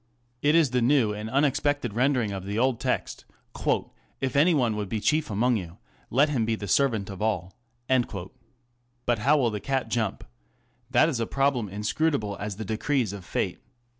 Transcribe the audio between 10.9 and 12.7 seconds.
is a problem inscrutable as the